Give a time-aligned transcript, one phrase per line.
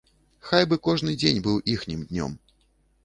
[0.51, 2.33] Хай бы кожны дзень быў іхнім днём.